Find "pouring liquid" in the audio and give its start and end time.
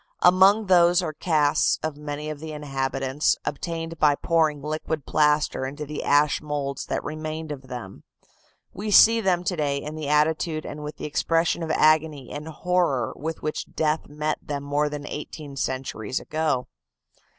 4.15-5.05